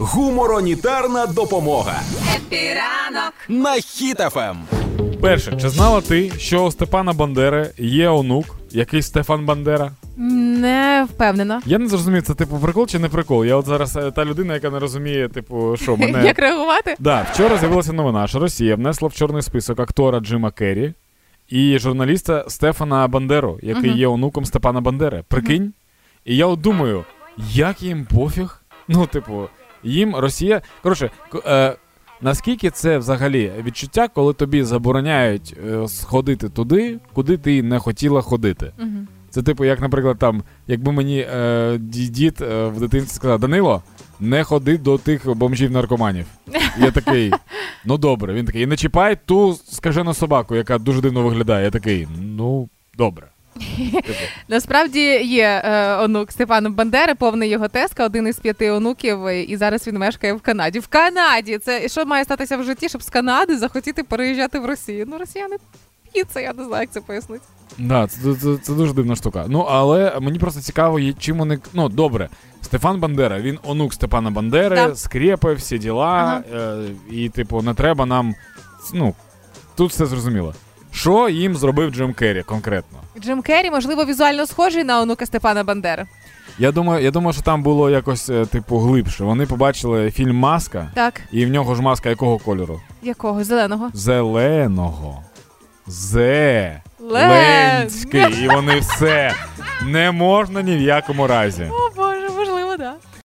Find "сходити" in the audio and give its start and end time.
35.88-36.48